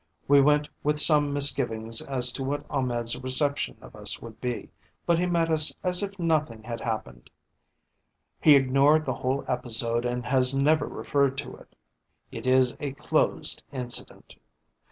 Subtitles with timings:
[0.27, 4.71] We went with some misgivings as to what Ahmed's reception of us would be,
[5.05, 7.29] but he met us as if nothing had happened.
[8.41, 11.75] He ignored the whole episode and has never referred to it.
[12.31, 14.37] It is a closed incident.